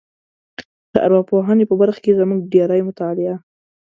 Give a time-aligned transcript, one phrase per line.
[0.93, 3.35] د ارواپوهنې په برخه کې زموږ ډېری مطالعه